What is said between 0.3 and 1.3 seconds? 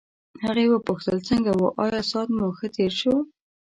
هغې وپوښتل